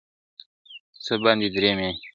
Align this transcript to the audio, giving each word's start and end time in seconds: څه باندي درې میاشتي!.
څه 1.03 1.13
باندي 1.21 1.49
درې 1.55 1.71
میاشتي!. 1.77 2.07